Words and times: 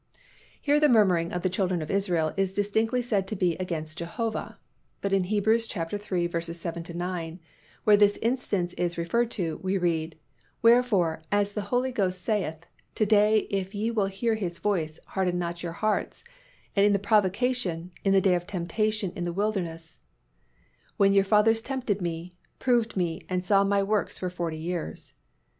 Here 0.59 0.79
the 0.79 0.89
murmuring 0.89 1.31
of 1.31 1.43
the 1.43 1.49
children 1.51 1.79
of 1.83 1.91
Israel 1.91 2.33
is 2.35 2.53
distinctly 2.53 3.03
said 3.03 3.27
to 3.27 3.35
be 3.35 3.55
against 3.57 3.99
Jehovah. 3.99 4.57
But 4.99 5.13
in 5.13 5.25
Heb. 5.25 5.47
iii. 5.47 5.59
7 5.59 6.83
9, 6.97 7.39
where 7.83 7.95
this 7.95 8.17
instance 8.23 8.73
is 8.73 8.97
referred 8.97 9.29
to, 9.29 9.59
we 9.61 9.77
read, 9.77 10.17
"Wherefore, 10.63 11.21
as 11.31 11.51
the 11.53 11.61
Holy 11.69 11.91
Ghost 11.91 12.23
saith, 12.25 12.65
To 12.95 13.05
day 13.05 13.41
if 13.51 13.75
ye 13.75 13.91
will 13.91 14.07
hear 14.07 14.33
His 14.33 14.57
voice, 14.57 14.99
harden 15.05 15.37
not 15.37 15.61
your 15.61 15.73
hearts, 15.73 16.23
and 16.75 16.83
in 16.83 16.93
the 16.93 16.97
provocation, 16.97 17.91
in 18.03 18.11
the 18.11 18.21
day 18.21 18.33
of 18.33 18.47
temptation 18.47 19.11
in 19.15 19.25
the 19.25 19.31
wilderness: 19.31 19.99
When 20.97 21.13
your 21.13 21.25
fathers 21.25 21.61
tempted 21.61 22.01
Me, 22.01 22.35
proved 22.57 22.97
Me, 22.97 23.21
and 23.29 23.45
saw 23.45 23.63
My 23.63 23.83
works 23.83 24.17
forty 24.17 24.57
years." 24.57 25.13